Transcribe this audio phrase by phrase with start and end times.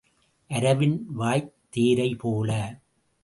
[0.49, 2.51] அரவின் வாய்த் தேரைபோல.